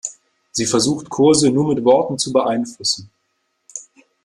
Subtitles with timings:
[0.49, 3.11] Sie versucht Kurse nur mit Worten zu beeinflussen.